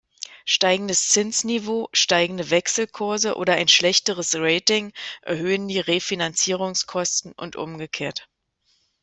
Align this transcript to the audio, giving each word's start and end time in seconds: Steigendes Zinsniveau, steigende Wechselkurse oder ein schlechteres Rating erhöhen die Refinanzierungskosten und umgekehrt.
Steigendes 0.47 1.09
Zinsniveau, 1.09 1.87
steigende 1.93 2.49
Wechselkurse 2.49 3.35
oder 3.37 3.53
ein 3.53 3.67
schlechteres 3.67 4.33
Rating 4.33 4.93
erhöhen 5.21 5.67
die 5.67 5.77
Refinanzierungskosten 5.79 7.33
und 7.33 7.55
umgekehrt. 7.55 8.27